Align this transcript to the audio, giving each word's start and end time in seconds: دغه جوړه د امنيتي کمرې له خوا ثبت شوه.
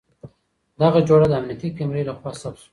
دغه 0.81 0.99
جوړه 1.09 1.25
د 1.29 1.33
امنيتي 1.39 1.69
کمرې 1.77 2.03
له 2.07 2.13
خوا 2.17 2.31
ثبت 2.41 2.57
شوه. 2.61 2.67